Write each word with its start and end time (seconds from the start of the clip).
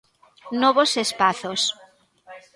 Novos 0.61 0.91
espazos. 1.05 1.61